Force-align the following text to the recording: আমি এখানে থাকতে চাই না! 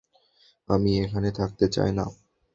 আমি 0.69 0.91
এখানে 1.03 1.29
থাকতে 1.39 1.65
চাই 1.67 1.91
না! 1.97 2.05